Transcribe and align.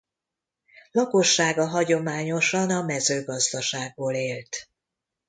Lakossága 0.91 1.65
hagyományosan 1.67 2.69
a 2.69 2.81
mezőgazdaságból 2.81 4.13
élt. 4.13 4.69